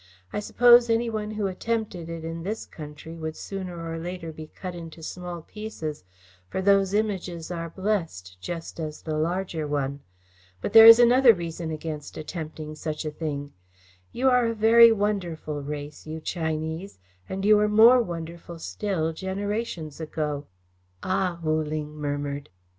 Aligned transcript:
"I 0.33 0.39
suppose 0.39 0.89
any 0.89 1.11
one 1.11 1.29
who 1.29 1.45
attempted 1.45 2.09
it 2.09 2.25
in 2.25 2.41
this 2.41 2.65
country 2.65 3.19
would 3.19 3.35
sooner 3.37 3.87
or 3.87 3.99
later 3.99 4.31
be 4.31 4.47
cut 4.47 4.73
into 4.73 5.03
small 5.03 5.43
pieces, 5.43 6.03
for 6.49 6.59
these 6.59 6.95
Images 6.95 7.51
are 7.51 7.69
blessed 7.69 8.41
just 8.41 8.79
as 8.79 9.03
the 9.03 9.15
larger 9.15 9.67
one. 9.67 9.99
But 10.59 10.73
there 10.73 10.87
is 10.87 10.97
another 10.97 11.35
reason 11.35 11.69
against 11.69 12.17
attempting 12.17 12.73
such 12.73 13.05
a 13.05 13.11
thing. 13.11 13.53
You 14.11 14.27
are 14.31 14.47
a 14.47 14.55
very 14.55 14.91
wonderful 14.91 15.61
race, 15.61 16.07
you 16.07 16.19
Chinese, 16.19 16.97
and 17.29 17.45
you 17.45 17.55
were 17.55 17.69
more 17.69 18.01
wonderful 18.01 18.57
still, 18.57 19.13
generations 19.13 19.99
ago." 20.01 20.47
"Ah!" 21.03 21.39
Wu 21.43 21.61
Ling 21.63 21.93
murmured. 21.95 22.49